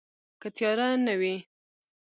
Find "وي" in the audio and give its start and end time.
1.19-1.35